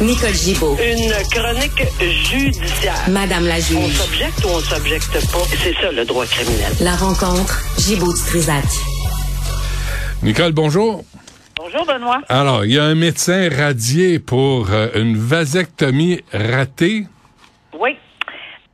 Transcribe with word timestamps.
Nicole 0.00 0.32
Gibaud. 0.32 0.76
Une 0.76 1.10
chronique 1.32 1.82
judiciaire. 2.00 2.94
Madame 3.10 3.46
la 3.46 3.54
On 3.56 3.58
juge. 3.58 3.92
s'objecte 3.96 4.44
ou 4.44 4.48
on 4.48 4.60
s'objecte 4.60 5.12
pas? 5.32 5.44
C'est 5.56 5.74
ça 5.74 5.90
le 5.90 6.04
droit 6.04 6.24
criminel. 6.26 6.70
La 6.80 6.92
rencontre, 6.94 7.58
Gibaud 7.78 8.12
du 8.12 8.20
Trisac. 8.26 8.64
Nicole, 10.22 10.52
bonjour. 10.52 11.02
Bonjour 11.56 11.84
Benoît. 11.84 12.20
Alors, 12.28 12.64
il 12.64 12.72
y 12.74 12.78
a 12.78 12.84
un 12.84 12.94
médecin 12.94 13.48
radié 13.50 14.20
pour 14.20 14.70
euh, 14.70 14.86
une 14.94 15.16
vasectomie 15.16 16.20
ratée. 16.32 17.02
Oui. 17.78 17.96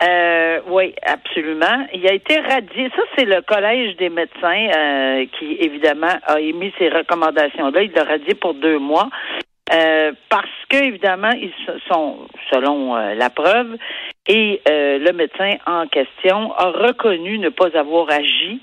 Euh, 0.03 0.59
oui, 0.69 0.93
absolument. 1.07 1.87
Il 1.95 2.07
a 2.07 2.13
été 2.13 2.39
radié. 2.39 2.91
Ça, 2.95 3.03
c'est 3.17 3.25
le 3.25 3.41
Collège 3.43 3.97
des 3.97 4.11
médecins 4.11 4.69
euh, 4.77 5.25
qui, 5.39 5.57
évidemment, 5.61 6.13
a 6.27 6.41
émis 6.41 6.73
ces 6.79 6.91
recommandations-là. 6.91 7.83
Il 7.83 7.93
l'a 7.93 8.05
radié 8.05 8.35
pour 8.35 8.53
deux 8.55 8.79
mois. 8.79 9.09
Euh, 9.75 10.13
parce 10.29 10.47
que, 10.69 10.77
évidemment, 10.77 11.33
ils 11.33 11.53
sont, 11.91 12.29
selon 12.51 12.97
euh, 12.97 13.15
la 13.15 13.31
preuve, 13.31 13.77
et 14.29 14.61
euh, 14.69 14.99
le 14.99 15.13
médecin 15.13 15.57
en 15.67 15.87
question 15.89 16.53
a 16.53 16.71
reconnu 16.71 17.39
ne 17.39 17.49
pas 17.49 17.77
avoir 17.77 18.11
agi 18.11 18.61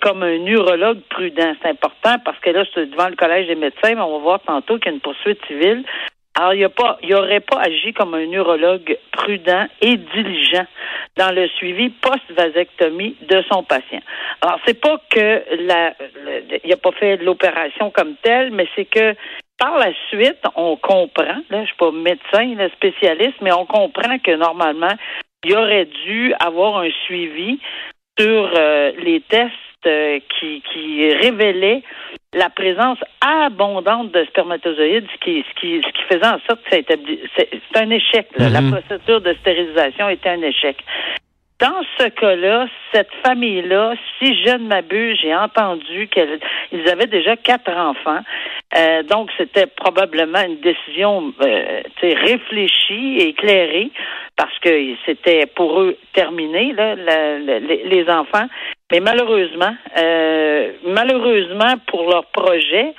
comme 0.00 0.22
un 0.22 0.46
urologue 0.46 1.02
prudent. 1.10 1.52
C'est 1.60 1.68
important 1.68 2.16
parce 2.24 2.38
que 2.38 2.48
là, 2.48 2.64
c'est 2.72 2.86
devant 2.90 3.10
le 3.10 3.14
Collège 3.14 3.46
des 3.48 3.56
médecins, 3.56 3.94
mais 3.94 4.00
on 4.00 4.16
va 4.16 4.22
voir 4.22 4.40
tantôt 4.40 4.78
qu'il 4.78 4.86
y 4.86 4.88
a 4.88 4.92
une 4.92 5.00
poursuite 5.00 5.38
civile. 5.46 5.84
Alors, 6.34 6.54
il 6.54 6.66
n'y 7.06 7.14
aurait 7.14 7.40
pas 7.40 7.60
agi 7.60 7.92
comme 7.92 8.14
un 8.14 8.30
urologue 8.30 8.96
prudent 9.12 9.66
et 9.82 9.96
diligent 9.96 10.66
dans 11.18 11.34
le 11.34 11.46
suivi 11.48 11.90
post-vasectomie 11.90 13.16
de 13.28 13.42
son 13.50 13.64
patient. 13.64 14.00
Alors, 14.40 14.58
c'est 14.66 14.80
pas 14.80 14.98
que 15.10 15.42
la, 15.66 15.94
il 16.64 16.70
n'a 16.70 16.76
pas 16.76 16.92
fait 16.92 17.18
l'opération 17.18 17.90
comme 17.90 18.14
telle, 18.22 18.52
mais 18.52 18.66
c'est 18.76 18.86
que 18.86 19.14
par 19.58 19.78
la 19.78 19.92
suite, 20.08 20.42
on 20.54 20.76
comprend, 20.76 21.38
là, 21.50 21.60
je 21.62 21.66
suis 21.66 21.76
pas 21.76 21.90
médecin, 21.92 22.54
là, 22.56 22.68
spécialiste, 22.70 23.40
mais 23.40 23.52
on 23.52 23.66
comprend 23.66 24.18
que 24.18 24.34
normalement, 24.36 24.94
il 25.44 25.56
aurait 25.56 25.86
dû 26.04 26.34
avoir 26.40 26.78
un 26.78 26.90
suivi 27.06 27.58
sur 28.18 28.50
euh, 28.56 28.92
les 28.98 29.20
tests 29.20 29.52
euh, 29.86 30.18
qui, 30.38 30.62
qui 30.72 31.12
révélaient 31.14 31.82
la 32.34 32.50
présence 32.50 32.98
abondante 33.20 34.10
de 34.12 34.24
spermatozoïdes, 34.24 35.06
ce 35.14 35.18
qui, 35.24 35.44
ce 35.48 35.60
qui, 35.60 35.80
ce 35.82 35.92
qui 35.92 36.02
faisait 36.08 36.26
en 36.26 36.40
sorte 36.48 36.62
que 36.64 36.70
ça. 36.70 36.80
C'est 37.36 37.78
un 37.80 37.90
échec. 37.90 38.26
là. 38.36 38.48
La 38.50 38.60
Mhm. 38.60 38.72
procédure 38.72 39.20
de 39.20 39.32
stérilisation 39.34 40.08
était 40.08 40.30
un 40.30 40.42
échec. 40.42 40.76
Dans 41.58 41.80
ce 41.98 42.08
cas-là, 42.08 42.66
cette 42.92 43.08
famille-là, 43.24 43.94
si 44.18 44.34
je 44.44 44.50
ne 44.56 44.66
m'abuse, 44.68 45.18
j'ai 45.22 45.34
entendu 45.34 46.06
qu'ils 46.08 46.88
avaient 46.90 47.06
déjà 47.06 47.34
quatre 47.36 47.70
enfants. 47.70 48.20
Euh, 48.76 49.02
donc, 49.04 49.30
c'était 49.38 49.66
probablement 49.66 50.42
une 50.44 50.60
décision 50.60 51.32
euh, 51.40 51.80
tu 51.98 52.10
sais, 52.10 52.14
réfléchie 52.14 53.16
et 53.20 53.28
éclairée 53.28 53.90
parce 54.36 54.58
que 54.58 54.68
c'était 55.06 55.46
pour 55.46 55.80
eux 55.80 55.96
terminé, 56.12 56.72
là, 56.74 56.94
la- 56.94 57.38
la- 57.38 57.58
les, 57.60 58.10
enfants. 58.10 58.46
Mais 58.92 59.00
malheureusement, 59.00 59.74
euh, 59.96 60.72
malheureusement 60.84 61.72
pour 61.86 62.10
leur 62.10 62.26
projet, 62.26 62.92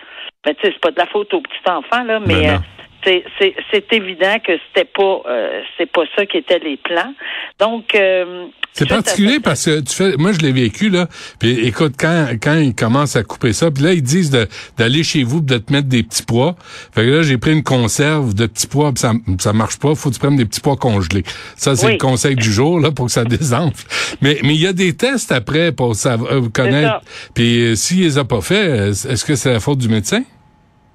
ben, 0.44 0.56
tu 0.56 0.66
sais, 0.66 0.74
c'est 0.74 0.80
pas 0.82 0.90
de 0.92 0.98
la 1.00 1.06
faute 1.06 1.32
aux 1.36 1.42
petits 1.42 1.70
enfants, 1.70 2.04
là, 2.04 2.20
mais 2.20 2.34
Ben 2.42 2.48
non. 2.48 2.54
euh, 2.56 2.58
c'est, 3.04 3.24
c'est, 3.40 3.56
c'est 3.72 3.94
évident 3.94 4.38
que 4.46 4.54
c'était 4.68 4.90
pas 4.90 5.22
euh, 5.30 5.62
c'est 5.78 5.92
pas 5.92 6.04
ça 6.16 6.26
qui 6.26 6.38
étaient 6.38 6.60
les 6.60 6.78
plans. 6.78 7.14
Donc 7.60 7.96
euh, 7.96 8.46
C'est 8.74 8.88
particulier 8.88 9.40
parce 9.40 9.66
que 9.66 9.80
tu 9.82 9.96
fais, 9.96 10.18
moi 10.18 10.32
je 10.32 10.40
l'ai 10.40 10.52
vécu 10.52 10.90
là. 10.90 11.08
Puis 11.40 11.66
écoute, 11.68 11.94
quand 12.00 12.28
quand 12.42 12.56
ils 12.56 12.76
commencent 12.76 13.16
à 13.16 13.24
couper 13.24 13.54
ça, 13.54 13.72
puis 13.72 13.84
là 13.84 13.94
ils 13.94 14.02
disent 14.04 14.30
de- 14.32 14.48
d'aller 14.78 15.04
chez 15.04 15.24
vous, 15.24 15.42
de 15.42 15.58
te 15.58 15.72
mettre 15.72 15.88
des 15.88 16.04
petits 16.04 16.24
pois. 16.24 16.56
Fait 16.94 17.06
que 17.06 17.10
là 17.10 17.22
j'ai 17.24 17.38
pris 17.38 17.54
une 17.54 17.64
conserve 17.64 18.34
de 18.34 18.46
petits 18.46 18.68
pois, 18.68 18.92
pis 18.94 19.02
ça 19.02 19.14
ça 19.40 19.54
marche 19.54 19.78
pas. 19.80 19.96
Faut 19.96 20.10
que 20.10 20.16
tu 20.16 20.20
prennes 20.20 20.36
des 20.38 20.46
petits 20.46 20.62
pois 20.62 20.76
congelés. 20.76 21.24
Ça 21.56 21.76
c'est 21.76 21.86
Oui. 21.88 21.92
le 21.94 21.98
conseil 22.00 22.36
du 22.36 22.52
jour 22.52 22.80
là 22.80 22.92
pour 22.92 23.06
que 23.06 23.12
ça 23.12 23.24
désenfle. 23.26 23.86
Mais 24.22 24.40
mais 24.44 24.56
il 24.56 24.62
y 24.62 24.68
a 24.68 24.74
des 24.74 24.96
tests 24.96 25.32
après 25.32 25.72
pour 25.72 25.96
savoir 25.96 26.32
euh, 26.34 26.50
connaître. 26.50 27.02
Puis 27.34 27.60
euh, 27.62 27.76
s'il 27.76 28.02
les 28.02 28.18
a 28.18 28.26
pas 28.26 28.42
fait, 28.42 28.68
euh, 28.68 28.90
est-ce 28.90 29.24
que 29.26 29.36
c'est 29.36 29.54
la 29.54 29.60
faute 29.60 29.78
du 29.80 29.88
médecin? 29.90 30.24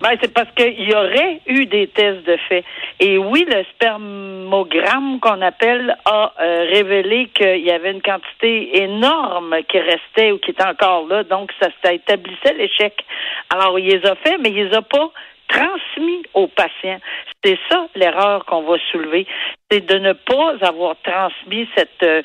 Ben, 0.02 0.18
c'est 0.20 0.34
parce 0.34 0.50
qu'il 0.56 0.82
y 0.82 0.92
aurait 0.96 1.40
eu 1.46 1.66
des 1.66 1.86
tests 1.86 2.26
de 2.26 2.36
fait. 2.48 2.64
Et 2.98 3.18
oui, 3.18 3.46
le 3.48 3.62
spermogramme 3.74 5.20
qu'on 5.20 5.40
appelle 5.40 5.96
a 6.04 6.32
euh, 6.40 6.66
révélé 6.72 7.28
qu'il 7.28 7.64
y 7.64 7.70
avait 7.70 7.92
une 7.92 8.02
quantité 8.02 8.82
énorme 8.82 9.54
qui 9.68 9.78
restait 9.78 10.32
ou 10.32 10.38
qui 10.38 10.50
était 10.50 10.66
encore 10.66 11.06
là. 11.06 11.22
Donc, 11.22 11.52
ça, 11.60 11.92
établissait 11.92 12.54
l'échec. 12.54 13.04
Alors, 13.50 13.78
il 13.78 13.86
les 13.86 14.04
a 14.04 14.16
fait, 14.16 14.38
mais 14.38 14.48
il 14.48 14.64
les 14.64 14.74
a 14.74 14.82
pas 14.82 15.12
transmis 15.46 16.22
aux 16.34 16.48
patients. 16.48 16.98
C'est 17.44 17.58
ça 17.70 17.86
l'erreur 17.94 18.44
qu'on 18.46 18.62
va 18.62 18.78
soulever, 18.90 19.26
c'est 19.70 19.86
de 19.86 19.98
ne 19.98 20.14
pas 20.14 20.54
avoir 20.62 20.96
transmis 21.04 21.68
cette 21.76 22.02
euh, 22.02 22.22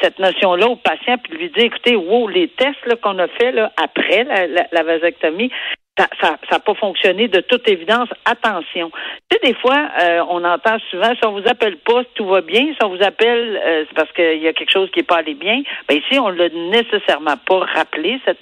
cette 0.00 0.18
notion-là 0.18 0.68
au 0.68 0.76
patient 0.76 1.18
puis 1.18 1.36
lui 1.36 1.50
dire 1.50 1.64
écoutez, 1.64 1.94
wow, 1.94 2.28
les 2.28 2.48
tests 2.48 3.00
qu'on 3.00 3.18
a 3.18 3.28
fait 3.28 3.52
là, 3.52 3.72
après 3.76 4.24
la 4.72 4.82
vasectomie, 4.82 5.50
ça 5.98 6.06
n'a 6.22 6.38
ça, 6.48 6.58
pas 6.58 6.74
fonctionné 6.74 7.28
de 7.28 7.40
toute 7.40 7.68
évidence. 7.68 8.08
Attention. 8.24 8.90
Tu 9.30 9.36
sais, 9.36 9.52
des 9.52 9.54
fois, 9.58 9.88
euh, 10.02 10.22
on 10.30 10.42
entend 10.42 10.78
souvent, 10.90 11.12
si 11.14 11.26
on 11.26 11.32
vous 11.32 11.46
appelle 11.46 11.76
pas, 11.78 12.02
tout 12.14 12.26
va 12.26 12.40
bien. 12.40 12.62
Si 12.72 12.78
on 12.82 12.88
vous 12.96 13.02
appelle, 13.02 13.60
euh, 13.62 13.84
c'est 13.86 13.94
parce 13.94 14.10
qu'il 14.12 14.42
y 14.42 14.48
a 14.48 14.54
quelque 14.54 14.70
chose 14.72 14.90
qui 14.92 15.00
n'est 15.00 15.04
pas 15.04 15.18
allé 15.18 15.34
bien. 15.34 15.60
Ben 15.88 15.98
ici, 15.98 16.18
on 16.18 16.30
l'a 16.30 16.48
nécessairement 16.48 17.36
pas 17.46 17.60
rappelé, 17.74 18.18
cette, 18.24 18.38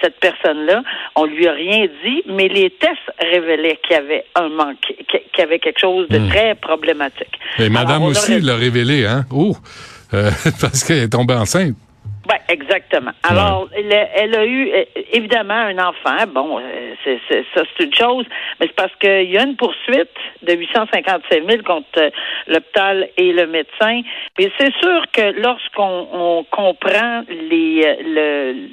cette 0.00 0.20
personne-là. 0.20 0.82
On 1.16 1.24
lui 1.24 1.48
a 1.48 1.52
rien 1.52 1.86
dit, 2.04 2.22
mais 2.26 2.46
les 2.48 2.70
tests 2.70 3.10
révélaient 3.20 3.78
qu'il 3.82 3.96
y 3.96 3.98
avait 3.98 4.24
un 4.36 4.48
manque, 4.48 4.78
qu'il 4.80 5.20
y 5.38 5.42
avait 5.42 5.58
quelque 5.58 5.80
chose 5.80 6.08
de 6.08 6.28
très 6.28 6.54
problématique. 6.54 7.34
Et 7.58 7.68
madame 7.68 7.96
Alors, 8.02 8.08
aussi 8.10 8.32
aurait- 8.34 8.42
l'a 8.42 8.54
révélé, 8.54 9.06
hein? 9.06 9.24
Oh! 9.32 9.54
Euh, 10.14 10.30
parce 10.60 10.84
qu'elle 10.84 10.98
est 11.02 11.08
tombée 11.12 11.34
enceinte. 11.34 11.74
Oui, 12.28 12.34
exactement. 12.48 13.12
Alors, 13.22 13.68
elle, 13.76 13.92
a- 13.92 14.08
elle 14.16 14.34
a 14.34 14.44
eu 14.44 14.68
euh, 14.72 14.84
évidemment 15.12 15.54
un 15.54 15.78
enfant. 15.78 16.26
Bon, 16.28 16.58
euh, 16.58 16.94
c'est, 17.04 17.20
c'est- 17.28 17.44
ça 17.54 17.62
c'est 17.76 17.84
une 17.84 17.94
chose, 17.94 18.24
mais 18.58 18.66
c'est 18.66 18.74
parce 18.74 18.94
qu'il 18.96 19.30
y 19.30 19.38
a 19.38 19.44
une 19.44 19.54
poursuite 19.54 20.10
de 20.42 20.52
857 20.54 21.44
000 21.48 21.62
contre 21.62 21.86
euh, 21.98 22.10
l'hôpital 22.48 23.08
et 23.16 23.32
le 23.32 23.46
médecin. 23.46 24.00
Mais 24.38 24.50
c'est 24.58 24.74
sûr 24.82 25.04
que 25.12 25.40
lorsqu'on 25.40 26.08
on 26.12 26.44
comprend 26.50 27.22
les 27.28 27.96
le, 28.04 28.70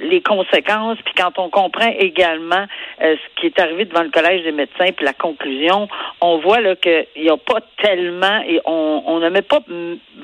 les 0.00 0.20
conséquences, 0.20 0.98
puis 1.04 1.14
quand 1.16 1.38
on 1.38 1.50
comprend 1.50 1.92
également 1.98 2.66
euh, 3.02 3.16
ce 3.16 3.40
qui 3.40 3.46
est 3.46 3.58
arrivé 3.58 3.84
devant 3.84 4.02
le 4.02 4.10
collège 4.10 4.42
des 4.44 4.52
médecins, 4.52 4.92
puis 4.96 5.04
la 5.04 5.12
conclusion, 5.12 5.88
on 6.20 6.38
voit 6.38 6.60
là 6.60 6.76
qu'il 6.76 7.06
n'y 7.16 7.30
a 7.30 7.36
pas 7.36 7.60
tellement 7.82 8.42
et 8.46 8.60
on, 8.64 9.02
on 9.06 9.20
ne 9.20 9.28
met 9.28 9.42
pas 9.42 9.60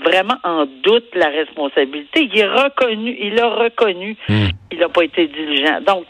vraiment 0.05 0.37
en 0.45 0.67
doute 0.83 1.15
la 1.15 1.29
responsabilité. 1.29 2.29
Il 2.33 2.39
est 2.39 2.47
reconnu, 2.47 3.17
il 3.21 3.39
a 3.41 3.49
reconnu 3.49 4.17
Hmm. 4.29 4.49
Qu'il 4.71 4.81
n'a 4.81 4.89
pas 4.89 5.05
été 5.05 5.27
diligent. 5.27 5.81
Donc, 5.87 6.07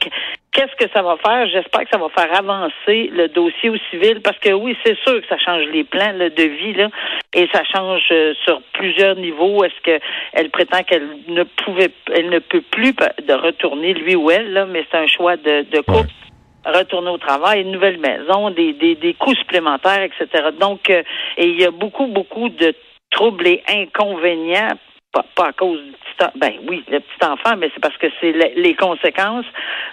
qu'est-ce 0.53 0.75
que 0.77 0.91
ça 0.93 1.03
va 1.03 1.17
faire? 1.17 1.47
J'espère 1.49 1.83
que 1.83 1.91
ça 1.91 1.99
va 1.99 2.09
faire 2.09 2.35
avancer 2.37 3.11
le 3.13 3.29
dossier 3.29 3.71
au 3.71 3.77
civil 3.91 4.21
parce 4.23 4.39
que 4.39 4.53
oui, 4.53 4.77
c'est 4.85 4.97
sûr 5.01 5.21
que 5.21 5.27
ça 5.29 5.39
change 5.39 5.65
les 5.73 5.85
plans 5.85 6.13
là, 6.13 6.31
de 6.31 6.43
vie 6.43 6.73
là, 6.75 6.89
et 7.35 7.49
ça 7.53 7.63
change 7.65 8.07
euh, 8.11 8.33
sur 8.45 8.63
plusieurs 8.73 9.17
niveaux. 9.17 9.63
Est-ce 9.65 9.81
que 9.83 10.05
elle 10.33 10.51
prétend 10.51 10.83
qu'elle 10.83 11.09
ne 11.29 11.43
pouvait, 11.43 11.91
elle 12.15 12.31
ne 12.31 12.39
peut 12.39 12.63
plus 12.71 12.93
de 12.93 13.33
retourner 13.35 13.95
lui 13.95 14.17
ou 14.17 14.31
elle 14.31 14.53
là, 14.53 14.67
mais 14.67 14.85
c'est 14.91 14.99
un 14.99 15.07
choix 15.07 15.37
de, 15.37 15.63
de 15.71 15.81
couple. 15.81 16.11
retourner 16.65 17.11
au 17.11 17.19
travail, 17.19 17.61
une 17.61 17.73
nouvelle 17.73 17.99
maison, 17.99 18.51
des, 18.51 18.73
des, 18.73 18.95
des 18.97 19.15
coûts 19.15 19.35
supplémentaires, 19.35 20.03
etc. 20.03 20.49
Donc, 20.59 20.91
euh, 20.91 21.03
et 21.37 21.47
il 21.47 21.61
y 21.61 21.65
a 21.65 21.71
beaucoup, 21.71 22.07
beaucoup 22.07 22.49
de 22.49 22.75
troubles 23.11 23.47
et 23.47 23.63
inconvénients 23.69 24.77
pas, 25.13 25.25
pas 25.35 25.49
à 25.49 25.53
cause 25.53 25.81
du 25.83 25.93
petit 25.93 26.25
en- 26.25 26.33
ben 26.39 26.53
oui, 26.69 26.85
le 26.89 27.01
petit 27.01 27.25
enfant, 27.27 27.57
mais 27.57 27.71
c'est 27.75 27.81
parce 27.81 27.97
que 27.97 28.07
c'est 28.21 28.33
le- 28.33 28.61
les 28.61 28.75
conséquences. 28.75 29.47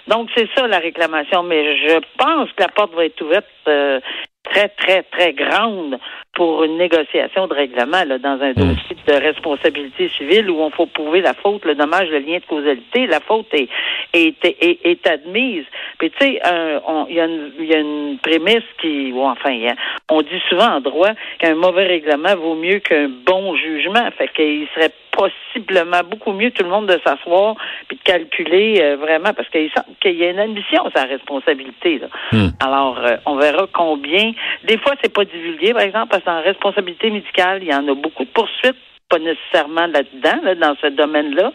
Donc 0.08 0.30
c'est 0.36 0.48
ça 0.54 0.66
la 0.66 0.78
réclamation. 0.78 1.42
Mais 1.42 1.76
je 1.76 1.98
pense 2.18 2.50
que 2.52 2.62
la 2.62 2.68
porte 2.68 2.92
va 2.94 3.04
être 3.06 3.20
ouverte 3.22 3.46
euh, 3.68 4.00
très, 4.44 4.68
très, 4.68 5.02
très 5.04 5.32
grande 5.32 5.98
pour 6.34 6.64
une 6.64 6.76
négociation 6.78 7.46
de 7.46 7.54
règlement 7.54 8.02
là, 8.04 8.18
dans 8.18 8.40
un 8.40 8.52
dossier 8.52 8.96
de 9.06 9.12
responsabilité 9.14 10.08
civile 10.16 10.50
où 10.50 10.60
on 10.60 10.70
faut 10.70 10.86
prouver 10.86 11.20
la 11.20 11.34
faute, 11.34 11.64
le 11.64 11.74
dommage, 11.74 12.08
le 12.10 12.18
lien 12.18 12.38
de 12.38 12.44
causalité. 12.48 13.06
La 13.06 13.20
faute 13.20 13.46
est, 13.52 13.68
est, 14.12 14.44
est, 14.44 14.78
est 14.84 15.06
admise. 15.06 15.64
Puis 15.98 16.10
tu 16.10 16.16
sais, 16.26 16.40
euh, 16.46 16.80
on- 16.86 17.06
il 17.08 17.16
y, 17.16 17.20
a 17.20 17.26
une- 17.26 17.52
il 17.58 17.66
y 17.66 17.74
a 17.74 17.78
une 17.78 18.18
prémisse 18.22 18.64
qui, 18.80 19.12
ou 19.12 19.22
enfin, 19.22 19.50
a- 19.68 19.74
on 20.10 20.22
dit 20.22 20.40
souvent 20.48 20.76
en 20.76 20.80
droit 20.80 21.10
qu'un 21.38 21.54
mauvais 21.54 21.86
règlement 21.86 22.34
vaut 22.36 22.54
mieux 22.56 22.78
qu'un 22.80 23.08
bon 23.08 23.54
jugement. 23.56 24.08
Fait 24.18 24.28
qu'il 24.34 24.66
serait 24.74 24.90
possiblement 25.12 26.00
beaucoup 26.10 26.32
mieux 26.32 26.50
tout 26.50 26.64
le 26.64 26.70
monde 26.70 26.86
de 26.86 26.98
s'asseoir 27.06 27.54
puis 27.86 27.96
de 27.96 28.02
calculer 28.02 28.78
euh, 28.80 28.96
vraiment 28.96 29.32
parce 29.32 29.48
qu'il 29.48 29.70
semble 29.70 29.94
qu'il 30.00 30.16
y 30.16 30.24
a 30.24 30.30
une 30.30 30.40
ambition 30.40 30.82
sa 30.94 31.04
responsabilité. 31.04 31.98
Là. 32.00 32.08
Hmm. 32.32 32.48
Alors 32.60 32.98
euh, 32.98 33.16
on 33.24 33.36
verra 33.36 33.68
combien. 33.72 34.32
Des 34.64 34.76
fois 34.78 34.94
c'est 35.02 35.12
pas 35.14 35.24
divulgué 35.24 35.72
par 35.72 35.82
exemple 35.82 36.08
parce 36.10 36.23
qu'en 36.24 36.42
responsabilité 36.42 37.10
médicale 37.10 37.60
il 37.62 37.68
y 37.68 37.74
en 37.74 37.86
a 37.88 37.94
beaucoup 37.94 38.24
de 38.24 38.30
poursuites 38.30 38.76
pas 39.08 39.18
nécessairement 39.18 39.86
là-dedans 39.86 40.40
là, 40.42 40.54
dans 40.54 40.74
ce 40.80 40.88
domaine-là 40.88 41.52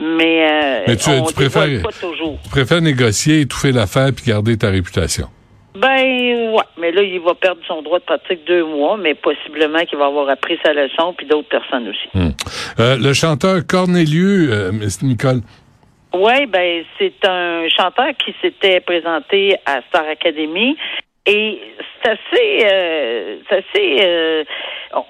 mais, 0.00 0.48
euh, 0.50 0.84
Mais 0.88 0.96
tu- 0.96 1.10
on 1.10 1.24
tu 1.24 1.34
préfères- 1.34 1.82
pas 1.82 1.92
toujours. 1.92 2.38
Tu 2.42 2.50
préfères 2.50 2.80
négocier, 2.80 3.40
étouffer 3.42 3.70
l'affaire 3.72 4.08
puis 4.14 4.24
garder 4.26 4.56
ta 4.56 4.68
réputation? 4.70 5.26
Ben 5.74 6.50
ouais, 6.52 6.64
mais 6.78 6.92
là 6.92 7.02
il 7.02 7.20
va 7.20 7.34
perdre 7.34 7.60
son 7.66 7.80
droit 7.82 7.98
de 7.98 8.04
pratique 8.04 8.44
deux 8.46 8.64
mois, 8.64 8.96
mais 8.98 9.14
possiblement 9.14 9.78
qu'il 9.84 9.98
va 9.98 10.06
avoir 10.06 10.28
appris 10.28 10.58
sa 10.64 10.72
leçon 10.74 11.14
puis 11.16 11.26
d'autres 11.26 11.48
personnes 11.48 11.88
aussi. 11.88 12.08
Hmm. 12.14 12.30
Euh, 12.80 12.96
le 12.98 13.12
chanteur 13.14 13.60
Cornelius, 13.66 14.50
euh, 14.50 14.72
Nicole, 15.02 15.40
Oui, 16.14 16.44
ben 16.46 16.84
c'est 16.98 17.14
un 17.26 17.66
chanteur 17.70 18.08
qui 18.22 18.34
s'était 18.42 18.80
présenté 18.80 19.56
à 19.64 19.80
Star 19.88 20.04
Academy 20.10 20.76
et 21.24 21.58
c'est 22.02 22.10
assez, 22.10 22.66
euh, 22.66 23.36
assez, 23.50 23.96
euh, 24.02 24.44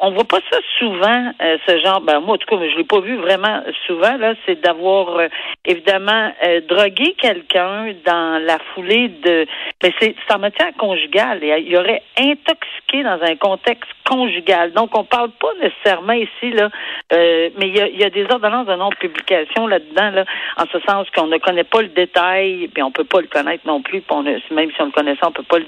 on 0.01 0.13
voit 0.13 0.25
pas 0.25 0.41
ça 0.51 0.59
souvent, 0.79 1.33
euh, 1.41 1.57
ce 1.67 1.79
genre. 1.79 2.01
Ben 2.01 2.21
moi 2.21 2.35
en 2.35 2.39
tout 2.39 2.47
cas, 2.47 2.63
je 2.63 2.77
l'ai 2.77 2.85
pas 2.85 3.01
vu 3.01 3.17
vraiment 3.17 3.63
souvent 3.87 4.17
là. 4.17 4.35
C'est 4.47 4.61
d'avoir 4.61 5.17
euh, 5.17 5.29
évidemment 5.65 6.33
drogué 6.69 7.15
quelqu'un 7.19 7.93
dans 8.05 8.43
la 8.45 8.59
foulée 8.75 9.09
de, 9.09 9.47
mais 9.83 9.93
c'est 10.01 10.15
c'est 10.27 10.35
en 10.35 10.39
matière 10.39 10.73
conjugale. 10.79 11.41
Il 11.43 11.69
y 11.69 11.77
aurait 11.77 12.03
intoxiqué 12.19 13.03
dans 13.03 13.21
un 13.23 13.37
contexte 13.37 13.91
conjugal. 14.09 14.73
Donc 14.73 14.97
on 14.97 15.05
parle 15.05 15.31
pas 15.31 15.53
nécessairement 15.61 16.13
ici 16.13 16.51
là, 16.53 16.71
mais 17.11 17.69
il 17.69 17.99
y 17.99 18.05
a, 18.05 18.11
des 18.11 18.27
ordonnances 18.31 18.67
de 18.67 18.75
non-publication 18.75 19.67
là-dedans 19.67 20.11
là, 20.11 20.25
en 20.57 20.65
ce 20.73 20.79
sens 20.81 21.09
qu'on 21.11 21.27
ne 21.27 21.39
connaît 21.39 21.65
pas 21.65 21.83
le 21.83 21.89
détail, 21.89 22.69
puis 22.73 22.83
on 22.83 22.91
peut 22.91 23.05
pas 23.05 23.21
le 23.21 23.29
connaître 23.29 23.67
non 23.67 23.83
plus. 23.83 24.03
on 24.11 24.23
même 24.23 24.71
si 24.71 24.81
on 24.81 24.87
le 24.87 24.93
connaissait, 24.93 25.25
on 25.25 25.33
peut 25.33 25.43
pas 25.43 25.59
le 25.59 25.67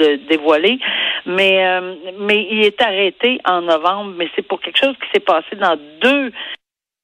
le 0.00 0.16
dévoiler. 0.28 0.78
Mais 1.24 1.66
euh, 1.66 1.94
mais 2.20 2.46
il 2.50 2.64
est 2.64 2.80
arrêté 2.82 3.40
en 3.44 3.62
novembre, 3.62 4.14
mais 4.16 4.28
c'est 4.36 4.46
pour 4.46 4.60
quelque 4.60 4.78
chose 4.78 4.94
qui 5.02 5.08
s'est 5.12 5.20
passé 5.24 5.56
dans 5.56 5.76
deux 6.00 6.32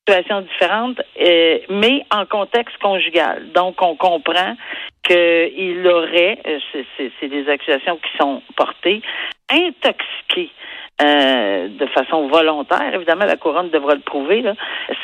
situations 0.07 0.41
différentes, 0.43 1.01
euh, 1.21 1.59
mais 1.71 2.05
en 2.11 2.27
contexte 2.27 2.77
conjugal. 2.79 3.51
Donc, 3.53 3.81
on 3.83 3.95
comprend 3.97 4.57
qu'il 5.07 5.87
aurait, 5.87 6.39
euh, 6.47 6.59
c'est- 6.97 7.29
des 7.29 7.49
accusations 7.49 7.97
qui 7.97 8.17
sont 8.19 8.43
portées, 8.57 9.01
intoxiqué 9.51 10.51
euh, 11.01 11.69
de 11.69 11.87
façon 11.87 12.29
volontaire. 12.29 12.95
Évidemment, 12.95 13.25
la 13.25 13.37
couronne 13.37 13.71
devra 13.71 13.95
le 13.95 14.01
prouver. 14.03 14.43
Là. 14.43 14.55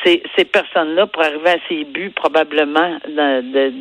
Ces, 0.03 0.21
ces 0.37 0.45
personnes-là, 0.45 1.07
pour 1.07 1.23
arriver 1.23 1.49
à 1.49 1.57
ces 1.67 1.83
buts, 1.83 2.11
probablement, 2.11 2.99
de, 3.07 3.41
de, 3.41 3.73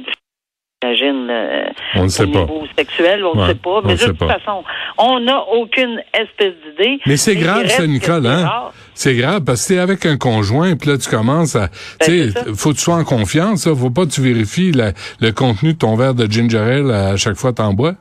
j'imagine, 0.83 1.29
euh, 1.31 1.65
on 1.97 2.05
ne 2.05 2.09
sait 2.09 2.27
pas. 2.27 2.41
niveau 2.41 2.63
sexuel, 2.77 3.25
on 3.25 3.35
ne 3.35 3.41
Ouais, 3.43 3.49
sait 3.49 3.55
pas. 3.57 3.81
Mais 3.85 3.95
de 3.95 4.05
toute 4.05 4.19
pas. 4.19 4.39
façon, 4.39 4.63
on 4.97 5.19
n'a 5.21 5.43
aucune 5.49 6.01
espèce 6.15 6.55
d'idée. 6.67 7.01
Mais 7.07 7.17
c'est 7.17 7.37
grave, 7.37 7.67
ça, 7.67 7.87
Nicole, 7.87 8.23
c'est 8.23 8.29
hein? 8.29 8.51
C'est 8.95 9.15
grave 9.15 9.43
parce 9.45 9.67
que 9.67 9.75
t'es 9.75 9.81
avec 9.81 10.07
un 10.07 10.17
conjoint, 10.17 10.77
puis 10.77 10.91
là, 10.91 10.99
tu 10.99 11.09
commences 11.11 11.57
à... 11.57 11.69
tu 11.69 11.75
Ben, 11.99 12.07
c'est 12.07 12.31
sais, 12.31 12.55
faut 12.55 12.71
que 12.71 12.77
tu 12.77 12.83
sois 12.83 12.95
en 12.97 13.05
confiance, 13.05 13.67
là. 13.67 13.75
Faut 13.75 13.91
pas 13.91 14.05
que 14.07 14.11
tu 14.11 14.21
vérifies 14.21 14.73
la- 14.73 14.93
le 15.21 15.31
contenu 15.33 15.73
de 15.75 15.79
ton 15.79 15.97
verre 15.97 16.15
de 16.15 16.27
ginger 16.31 16.59
ale 16.59 16.91
à 16.91 17.17
chaque 17.17 17.37
fois 17.37 17.51
que 17.51 17.57
t'en 17.57 17.73
bois. 17.73 17.93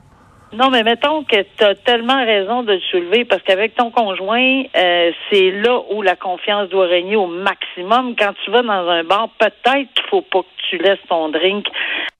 Non, 0.50 0.70
mais 0.70 0.82
mettons 0.82 1.24
que 1.24 1.36
tu 1.58 1.62
as 1.62 1.74
tellement 1.74 2.24
raison 2.24 2.62
de 2.62 2.72
le 2.72 2.80
soulever 2.90 3.26
parce 3.26 3.42
qu'avec 3.42 3.74
ton 3.74 3.90
conjoint, 3.90 4.62
euh, 4.74 5.10
c'est 5.30 5.50
là 5.50 5.78
où 5.92 6.00
la 6.00 6.16
confiance 6.16 6.70
doit 6.70 6.86
régner 6.86 7.16
au 7.16 7.26
maximum. 7.26 8.14
Quand 8.18 8.32
tu 8.44 8.50
vas 8.50 8.62
dans 8.62 8.88
un 8.88 9.04
bar, 9.04 9.28
peut-être 9.38 9.92
qu'il 9.94 10.04
faut 10.08 10.22
pas 10.22 10.40
tu 10.68 10.78
laisses 10.78 10.98
ton 11.08 11.28
drink 11.28 11.66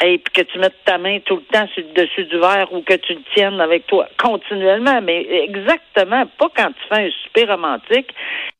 et 0.04 0.18
puis 0.18 0.32
que 0.44 0.50
tu 0.50 0.58
mettes 0.58 0.74
ta 0.84 0.98
main 0.98 1.18
tout 1.24 1.36
le 1.36 1.42
temps 1.52 1.66
sur 1.74 1.82
le 1.82 1.92
dessus 2.02 2.24
du 2.26 2.38
verre 2.38 2.68
ou 2.72 2.82
que 2.82 2.94
tu 2.94 3.14
le 3.14 3.20
tiennes 3.34 3.60
avec 3.60 3.86
toi 3.86 4.06
continuellement, 4.22 5.00
mais 5.02 5.26
exactement 5.44 6.24
pas 6.38 6.48
quand 6.56 6.68
tu 6.68 6.88
fais 6.88 7.06
un 7.06 7.10
souper 7.24 7.44
romantique 7.50 8.08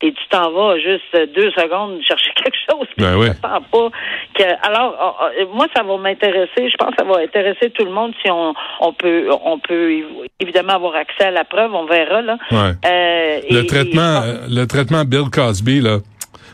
et 0.01 0.11
tu 0.13 0.27
t'en 0.29 0.51
vas 0.51 0.77
juste 0.79 1.13
deux 1.35 1.51
secondes 1.51 2.01
chercher 2.03 2.31
quelque 2.35 2.57
chose. 2.69 2.87
Ben 2.97 3.17
ouais. 3.17 3.29
t'attends 3.33 3.61
pas 3.61 3.89
que 4.35 4.67
alors 4.67 4.95
oh, 5.21 5.25
oh, 5.43 5.55
moi 5.55 5.67
ça 5.75 5.83
va 5.83 5.97
m'intéresser 5.97 6.69
je 6.69 6.77
pense 6.77 6.95
que 6.95 7.03
ça 7.03 7.09
va 7.09 7.19
intéresser 7.21 7.69
tout 7.71 7.85
le 7.85 7.91
monde 7.91 8.13
si 8.23 8.29
on, 8.31 8.53
on 8.81 8.93
peut 8.93 9.27
on 9.43 9.59
peut 9.59 10.03
évidemment 10.39 10.73
avoir 10.73 10.95
accès 10.95 11.25
à 11.25 11.31
la 11.31 11.43
preuve 11.45 11.73
on 11.73 11.85
verra 11.85 12.21
là 12.21 12.37
Ouais. 12.51 12.71
Euh, 12.85 13.39
Le 13.49 13.63
et- 13.63 13.67
traitement, 13.67 14.23
et- 14.23 14.29
euh, 14.29 14.37
le 14.49 14.65
traitement 14.65 15.03
Bill 15.05 15.29
Cosby, 15.31 15.81
là, 15.81 15.97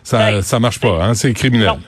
ça, 0.04 0.18
Ben, 0.32 0.42
ça 0.42 0.60
marche 0.60 0.80
pas, 0.80 1.04
hein? 1.04 1.14
C'est 1.14 1.34
criminel. 1.34 1.68
non 1.68 1.80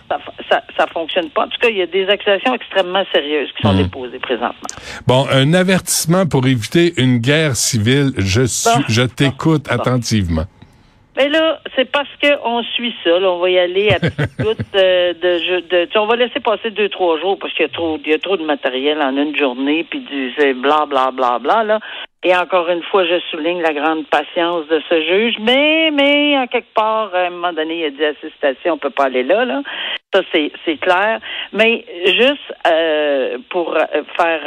ça, 0.77 0.85
fonctionne 0.87 1.29
pas 1.29 1.43
en 1.45 1.47
tout 1.49 1.57
cas 1.59 1.69
il 1.69 1.77
y 1.77 1.81
a 1.81 1.85
des 1.87 2.07
accusations 2.07 2.53
extrêmement 2.53 3.03
sérieuses 3.13 3.49
qui 3.55 3.61
sont 3.63 3.73
Mhm. 3.73 3.83
déposées 3.83 4.19
présentement 4.19 4.69
Bon, 5.07 5.25
un 5.31 5.53
avertissement 5.53 6.25
pour 6.25 6.45
éviter 6.47 6.93
une 6.97 7.17
guerre 7.19 7.55
civile. 7.55 8.11
Je 8.17 8.43
suis, 8.43 8.69
Bon. 8.79 8.83
je 8.87 9.01
t'écoute 9.03 9.65
Bon. 9.69 9.75
attentivement. 9.75 10.43
Mais 11.17 11.29
là, 11.29 11.59
c'est 11.75 11.89
parce 11.91 12.09
que 12.21 12.27
on 12.45 12.61
suit 12.75 12.93
ça. 13.03 13.19
Là, 13.19 13.31
on 13.31 13.39
va 13.39 13.49
y 13.49 13.57
aller 13.57 13.89
à 13.89 13.99
petite 13.99 14.37
goutte 14.39 14.59
euh, 14.75 15.13
de, 15.13 15.85
de, 15.85 15.89
on 15.99 16.05
va 16.05 16.15
laisser 16.15 16.39
passer 16.39 16.69
deux 16.69 16.89
trois 16.89 17.19
jours 17.19 17.39
parce 17.39 17.51
qu'il 17.55 17.63
y 17.65 17.69
a 17.69 17.71
trop, 17.71 17.97
il 18.05 18.11
y 18.11 18.13
a 18.13 18.19
trop 18.19 18.37
de 18.37 18.43
matériel 18.45 19.01
en 19.01 19.17
une 19.17 19.35
journée, 19.35 19.83
puis 19.89 20.01
du 20.01 20.31
c'est 20.37 20.53
bla 20.53 20.85
bla 20.85 21.09
bla 21.11 21.39
bla 21.39 21.63
là. 21.63 21.79
Et 22.23 22.35
encore 22.35 22.67
une 22.69 22.83
fois, 22.83 23.03
je 23.05 23.19
souligne 23.31 23.61
la 23.61 23.73
grande 23.73 24.05
patience 24.07 24.67
de 24.67 24.79
ce 24.89 25.01
juge, 25.01 25.35
mais 25.39 25.89
mais 25.91 26.37
en 26.37 26.45
quelque 26.45 26.73
part, 26.75 27.09
à 27.15 27.27
un 27.27 27.29
moment 27.31 27.53
donné, 27.53 27.79
il 27.79 27.85
a 27.85 27.89
dit 27.89 28.05
à 28.05 28.11
ces 28.21 28.29
stations, 28.37 28.73
on 28.73 28.77
peut 28.77 28.89
pas 28.91 29.05
aller 29.05 29.23
là 29.23 29.43
là. 29.45 29.61
Ça 30.13 30.21
c'est 30.33 30.51
c'est 30.65 30.77
clair. 30.77 31.19
Mais 31.53 31.85
juste 32.05 32.53
euh, 32.67 33.37
pour 33.49 33.75
euh, 33.75 33.85
faire 34.17 34.41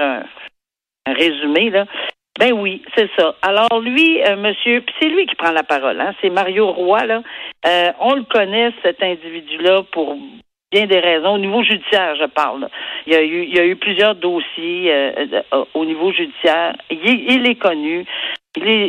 un, 1.07 1.13
résumé 1.13 1.71
là. 1.71 1.87
Ben 2.39 2.53
oui, 2.53 2.83
c'est 2.97 3.11
ça. 3.19 3.35
Alors 3.43 3.81
lui, 3.81 4.23
euh, 4.23 4.37
monsieur, 4.37 4.81
puis 4.81 4.95
c'est 5.01 5.09
lui 5.09 5.27
qui 5.27 5.35
prend 5.35 5.51
la 5.51 5.63
parole, 5.65 6.01
hein, 6.01 6.15
c'est 6.23 6.31
Mario 6.31 6.71
Roy, 6.73 7.05
là. 7.05 7.23
Euh, 7.67 7.93
on 8.01 8.15
le 8.15 8.23
connaît, 8.23 8.71
cet 8.83 9.03
individu-là, 9.03 9.83
pour 9.93 10.17
bien 10.73 10.87
des 10.87 11.01
raisons. 11.01 11.35
Au 11.35 11.39
niveau 11.39 11.63
judiciaire, 11.63 12.15
je 12.17 12.25
parle. 12.27 12.69
Il 13.07 13.13
y 13.13 13.17
a 13.17 13.23
eu, 13.23 13.43
il 13.43 13.55
y 13.55 13.59
a 13.59 13.67
eu 13.67 13.77
plusieurs 13.77 14.15
dossiers 14.15 14.91
euh, 14.91 15.27
euh, 15.53 15.65
au 15.75 15.85
niveau 15.85 16.13
judiciaire. 16.13 16.77
Il, 16.91 17.07
est- 17.07 17.35
il 17.35 17.47
est 17.51 17.57
connu. 17.57 18.07
Il, 18.57 18.69
est, 18.69 18.89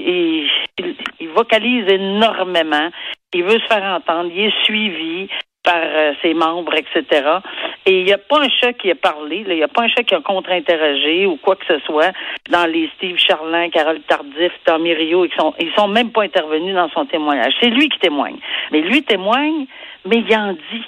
il- 0.80 0.96
il 1.20 1.28
vocalise 1.30 1.92
énormément. 1.92 2.90
Il 3.34 3.44
veut 3.44 3.60
se 3.60 3.66
faire 3.68 3.84
entendre. 3.84 4.32
Il 4.34 4.46
est 4.46 4.64
suivi 4.64 5.28
par 5.64 5.82
euh, 5.84 6.14
ses 6.22 6.34
membres, 6.34 6.74
etc. 6.74 7.40
Et 7.86 8.00
il 8.00 8.06
n'y 8.06 8.14
a 8.14 8.18
pas 8.18 8.42
un 8.42 8.50
chat 8.50 8.74
qui 8.74 8.90
a 8.90 8.96
parlé, 8.96 9.44
il 9.48 9.56
n'y 9.56 9.64
a 9.64 9.68
pas 9.68 9.84
un 9.84 9.88
chat 9.88 10.04
qui 10.04 10.16
a 10.16 10.22
contre-interrogé 10.22 11.26
ou 11.26 11.38
quoi 11.38 11.56
que 11.56 11.66
ce 11.68 11.80
soit 11.86 12.12
dans 12.50 12.66
les 12.66 12.90
Steve 12.96 13.18
Charlin, 13.18 13.70
Carole 13.70 14.02
Tardif, 14.02 14.52
Tommy 14.66 14.94
Rio, 14.94 15.26
ils 15.26 15.34
sont, 15.34 15.54
ils 15.60 15.72
sont 15.78 15.88
même 15.88 16.12
pas 16.12 16.24
intervenus 16.24 16.76
dans 16.76 16.90
son 16.90 17.06
témoignage. 17.06 17.54
C'est 17.62 17.70
lui 17.70 17.90
qui 17.90 18.00
témoigne. 18.00 18.38
Mais 18.72 18.82
lui 18.82 19.04
témoigne, 19.04 19.66
mais 20.06 20.24
il 20.28 20.36
en 20.36 20.54
dit. 20.54 20.86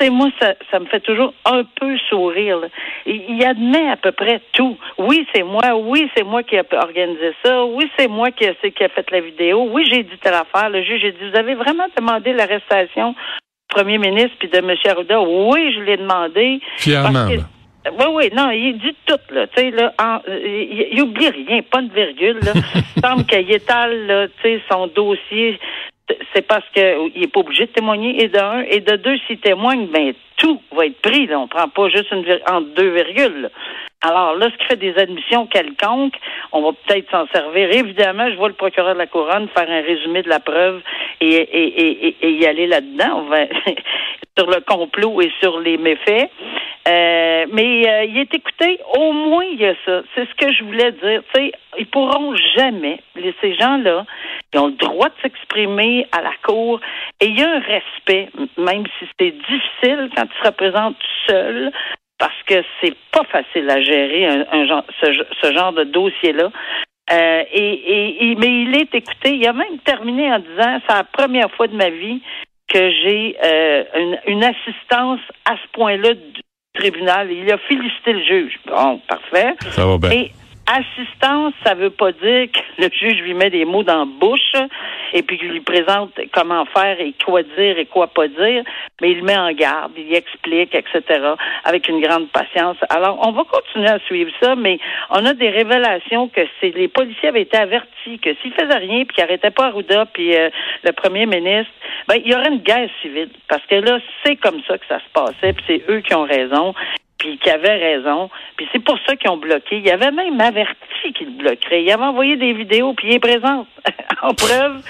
Sais, 0.00 0.08
moi, 0.08 0.30
ça, 0.40 0.78
me 0.78 0.86
fait 0.86 1.00
toujours 1.00 1.34
un 1.44 1.64
peu 1.64 1.98
sourire. 2.08 2.60
Il, 3.04 3.44
admet 3.44 3.90
à 3.90 3.96
peu 3.96 4.10
près 4.10 4.40
tout. 4.52 4.76
Oui, 4.96 5.26
c'est 5.34 5.42
moi. 5.42 5.76
Oui, 5.76 6.10
c'est 6.16 6.24
moi 6.24 6.42
qui 6.42 6.56
a 6.56 6.64
organisé 6.72 7.34
ça. 7.44 7.64
Oui, 7.66 7.90
c'est 7.98 8.08
moi 8.08 8.30
qui 8.30 8.46
a, 8.46 8.54
qui 8.54 8.82
a 8.82 8.88
fait 8.88 9.10
la 9.10 9.20
vidéo. 9.20 9.68
Oui, 9.70 9.84
j'ai 9.88 10.02
dit 10.02 10.16
telle 10.18 10.34
affaire. 10.34 10.70
Le 10.70 10.82
juge 10.82 11.04
a 11.04 11.10
dit, 11.10 11.30
vous 11.30 11.38
avez 11.38 11.54
vraiment 11.54 11.86
demandé 11.94 12.32
l'arrestation 12.32 13.14
premier 13.72 13.98
ministre 13.98 14.36
puis 14.38 14.48
de 14.48 14.58
M. 14.58 14.70
Arruda? 14.88 15.20
Oui, 15.20 15.72
je 15.74 15.80
l'ai 15.80 15.96
demandé. 15.96 16.60
Fièrement, 16.76 17.26
oui, 17.28 18.04
oui, 18.12 18.30
non, 18.36 18.50
il 18.50 18.78
dit 18.78 18.94
tout, 19.06 19.18
là. 19.34 19.48
Tu 19.48 19.60
sais, 19.60 19.70
là, 19.72 19.92
en- 20.00 20.20
il, 20.28 20.88
il 20.92 21.02
oublie 21.02 21.28
rien, 21.28 21.62
pas 21.62 21.82
de 21.82 21.92
virgule, 21.92 22.38
là. 22.44 22.52
Il 22.96 23.02
semble 23.02 23.24
qu'il 23.24 23.50
étale, 23.50 24.06
là, 24.06 24.28
tu 24.28 24.34
sais, 24.42 24.60
son 24.70 24.86
dossier 24.86 25.58
c'est 26.34 26.46
parce 26.46 26.64
qu'il 26.74 27.10
n'est 27.16 27.26
pas 27.26 27.40
obligé 27.40 27.66
de 27.66 27.70
témoigner, 27.72 28.22
et 28.22 28.28
de 28.28 28.38
un. 28.38 28.62
Et 28.68 28.80
de 28.80 28.96
deux, 28.96 29.16
s'il 29.26 29.38
témoigne, 29.38 29.86
ben 29.86 30.12
tout 30.36 30.60
va 30.76 30.86
être 30.86 31.00
pris. 31.00 31.26
Là. 31.26 31.38
On 31.38 31.48
prend 31.48 31.68
pas 31.68 31.88
juste 31.88 32.10
une 32.12 32.24
entre 32.50 32.68
deux 32.76 32.90
virgules. 32.90 33.42
Là, 33.42 33.48
ce 34.02 34.56
qui 34.58 34.64
fait 34.66 34.76
des 34.76 34.96
admissions 34.98 35.46
quelconques, 35.46 36.14
on 36.52 36.62
va 36.62 36.72
peut-être 36.72 37.10
s'en 37.10 37.26
servir. 37.28 37.70
Évidemment, 37.72 38.30
je 38.30 38.36
vois 38.36 38.48
le 38.48 38.54
procureur 38.54 38.94
de 38.94 38.98
la 38.98 39.06
Couronne 39.06 39.48
faire 39.56 39.70
un 39.70 39.82
résumé 39.82 40.22
de 40.22 40.28
la 40.28 40.40
preuve 40.40 40.80
et, 41.20 41.34
et, 41.34 42.16
et, 42.20 42.32
y 42.32 42.46
aller 42.46 42.66
là-dedans. 42.66 43.26
Sur 44.38 44.48
le 44.48 44.62
complot 44.62 45.20
et 45.20 45.30
sur 45.42 45.60
les 45.60 45.76
méfaits. 45.76 46.30
Euh, 46.88 47.44
mais 47.52 47.86
euh, 47.86 48.04
il 48.04 48.18
est 48.18 48.34
écouté, 48.34 48.80
au 48.96 49.12
moins 49.12 49.44
il 49.44 49.60
y 49.60 49.66
a 49.66 49.74
ça. 49.84 50.02
C'est 50.14 50.26
ce 50.26 50.34
que 50.34 50.52
je 50.52 50.64
voulais 50.64 50.90
dire. 50.92 51.22
Tu 51.34 51.40
sais, 51.40 51.52
ils 51.78 51.86
pourront 51.86 52.34
jamais, 52.56 52.98
les, 53.14 53.34
ces 53.40 53.54
gens-là, 53.54 54.04
ils 54.52 54.58
ont 54.58 54.68
le 54.68 54.72
droit 54.72 55.08
de 55.08 55.14
s'exprimer 55.22 56.06
à 56.12 56.22
la 56.22 56.32
cour 56.42 56.80
et 57.20 57.26
il 57.26 57.38
y 57.38 57.42
a 57.42 57.50
un 57.50 57.60
respect, 57.60 58.30
même 58.56 58.84
si 58.98 59.06
c'est 59.18 59.30
difficile 59.30 60.10
quand 60.16 60.26
tu 60.26 60.38
se 60.38 60.46
représentes 60.46 60.96
seul, 61.28 61.70
parce 62.22 62.40
que 62.46 62.64
c'est 62.80 62.94
pas 63.10 63.24
facile 63.24 63.68
à 63.68 63.82
gérer 63.82 64.24
un, 64.26 64.64
genre, 64.64 64.84
ce, 65.00 65.52
genre 65.52 65.72
de 65.72 65.82
dossier-là. 65.82 66.52
Euh, 67.12 67.42
et, 67.52 68.30
et, 68.30 68.34
mais 68.36 68.62
il 68.62 68.76
est 68.76 68.94
écouté. 68.94 69.34
Il 69.34 69.44
a 69.44 69.52
même 69.52 69.78
terminé 69.84 70.32
en 70.32 70.38
disant 70.38 70.78
c'est 70.86 70.94
la 70.94 71.02
première 71.02 71.50
fois 71.50 71.66
de 71.66 71.74
ma 71.74 71.90
vie 71.90 72.22
que 72.68 72.78
j'ai 72.78 73.36
euh, 73.42 73.84
une, 73.96 74.18
une, 74.28 74.44
assistance 74.44 75.18
à 75.46 75.56
ce 75.56 75.68
point-là 75.72 76.14
du 76.14 76.42
tribunal. 76.74 77.32
Il 77.32 77.50
a 77.50 77.58
félicité 77.58 78.12
le 78.12 78.22
juge. 78.22 78.60
Bon, 78.66 79.00
parfait. 79.08 79.54
Ça 79.70 79.84
va 79.84 79.98
bien. 79.98 80.26
Assistance, 80.72 81.52
ça 81.66 81.74
veut 81.74 81.90
pas 81.90 82.12
dire 82.12 82.48
que 82.50 82.82
le 82.82 82.88
juge 82.90 83.20
lui 83.20 83.34
met 83.34 83.50
des 83.50 83.66
mots 83.66 83.82
dans 83.82 83.98
la 83.98 84.04
bouche 84.06 84.54
et 85.12 85.22
puis 85.22 85.36
qu'il 85.36 85.50
lui 85.50 85.60
présente 85.60 86.18
comment 86.32 86.64
faire 86.64 86.98
et 86.98 87.12
quoi 87.22 87.42
dire 87.42 87.78
et 87.78 87.84
quoi 87.84 88.06
pas 88.06 88.26
dire, 88.26 88.64
mais 89.02 89.10
il 89.10 89.22
met 89.22 89.36
en 89.36 89.52
garde, 89.52 89.92
il 89.98 90.14
explique, 90.14 90.74
etc., 90.74 91.02
avec 91.64 91.88
une 91.88 92.00
grande 92.00 92.30
patience. 92.30 92.78
Alors, 92.88 93.18
on 93.22 93.32
va 93.32 93.44
continuer 93.44 93.90
à 93.90 93.98
suivre 94.06 94.32
ça, 94.40 94.54
mais 94.54 94.78
on 95.10 95.26
a 95.26 95.34
des 95.34 95.50
révélations 95.50 96.28
que 96.28 96.40
les 96.62 96.88
policiers 96.88 97.28
avaient 97.28 97.42
été 97.42 97.58
avertis 97.58 98.18
que 98.22 98.34
s'ils 98.40 98.54
faisaient 98.54 98.78
rien 98.78 99.04
puis 99.04 99.14
qu'ils 99.14 99.24
n'arrêtaient 99.24 99.50
pas 99.50 99.66
Arruda 99.66 100.06
puis 100.06 100.34
euh, 100.34 100.48
le 100.84 100.92
premier 100.92 101.26
ministre, 101.26 101.72
ben, 102.08 102.16
il 102.24 102.30
y 102.30 102.34
aurait 102.34 102.48
une 102.48 102.62
guerre 102.62 102.88
civile. 103.02 103.28
Parce 103.46 103.64
que 103.66 103.74
là, 103.74 103.98
c'est 104.24 104.36
comme 104.36 104.62
ça 104.66 104.78
que 104.78 104.86
ça 104.86 105.00
se 105.00 105.12
passait, 105.12 105.52
puis 105.52 105.64
c'est 105.66 105.90
eux 105.90 106.00
qui 106.00 106.14
ont 106.14 106.24
raison 106.24 106.72
puis 107.22 107.38
qui 107.38 107.50
avait 107.50 107.76
raison. 107.76 108.28
Puis 108.56 108.66
c'est 108.72 108.82
pour 108.82 108.98
ça 109.06 109.14
qu'ils 109.14 109.30
ont 109.30 109.36
bloqué. 109.36 109.78
Il 109.78 109.88
avait 109.90 110.10
même 110.10 110.40
averti 110.40 111.12
qu'ils 111.14 111.36
bloqueraient. 111.36 111.84
Il 111.84 111.90
avait 111.92 112.02
envoyé 112.02 112.36
des 112.36 112.52
vidéos, 112.52 112.94
puis 112.94 113.08
il 113.08 113.14
est 113.14 113.20
présent 113.20 113.64
en 114.22 114.34
preuve, 114.34 114.82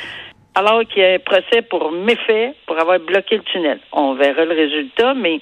alors 0.54 0.80
qu'il 0.86 1.02
y 1.02 1.04
a 1.04 1.14
un 1.14 1.18
procès 1.18 1.60
pour 1.60 1.92
méfait, 1.92 2.54
pour 2.66 2.78
avoir 2.78 2.98
bloqué 3.00 3.36
le 3.36 3.42
tunnel. 3.42 3.80
On 3.92 4.14
verra 4.14 4.46
le 4.46 4.54
résultat, 4.54 5.12
mais 5.12 5.40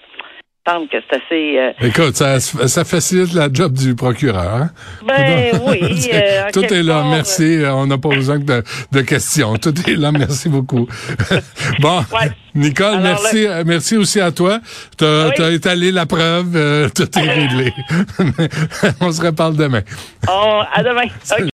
semble 0.66 0.88
que 0.88 0.96
c'est 1.08 1.16
assez. 1.16 1.58
Euh, 1.58 1.72
Écoute, 1.80 2.16
ça, 2.16 2.38
ça, 2.40 2.84
facilite 2.84 3.32
la 3.32 3.48
job 3.52 3.72
du 3.72 3.94
procureur. 3.94 4.54
Hein? 4.54 4.70
Ben 5.06 5.58
oui. 5.66 6.08
Euh, 6.12 6.50
tout 6.52 6.64
est 6.64 6.82
là, 6.82 7.04
merci. 7.08 7.62
Euh, 7.62 7.72
on 7.74 7.86
n'a 7.86 7.98
pas 7.98 8.10
besoin 8.10 8.38
de, 8.38 8.62
de, 8.92 9.00
questions. 9.00 9.56
Tout 9.56 9.74
est 9.88 9.96
là, 9.96 10.12
merci 10.12 10.48
beaucoup. 10.48 10.86
bon, 11.80 12.04
Nicole, 12.54 13.00
merci, 13.00 13.46
merci 13.64 13.96
aussi 13.96 14.20
à 14.20 14.32
toi. 14.32 14.60
Tu 14.98 15.04
as, 15.04 15.50
étalé 15.50 15.92
la 15.92 16.06
preuve, 16.06 16.90
tout 16.94 17.18
est 17.18 17.30
réglé. 17.30 17.72
on 19.00 19.12
se 19.12 19.22
reparle 19.22 19.56
demain. 19.56 19.82
Oh, 20.28 20.60
à 20.72 20.82
demain. 20.82 21.06